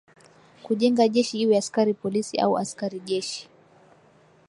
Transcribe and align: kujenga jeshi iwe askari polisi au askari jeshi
kujenga 0.65 1.03
jeshi 1.15 1.35
iwe 1.43 1.53
askari 1.61 1.93
polisi 2.01 2.35
au 2.43 2.53
askari 2.63 2.99
jeshi 3.09 3.41